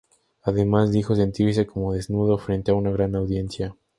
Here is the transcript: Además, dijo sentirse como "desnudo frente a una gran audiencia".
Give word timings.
Además, 0.41 0.91
dijo 0.91 1.15
sentirse 1.15 1.67
como 1.67 1.93
"desnudo 1.93 2.39
frente 2.39 2.71
a 2.71 2.73
una 2.73 2.89
gran 2.89 3.15
audiencia". 3.15 3.75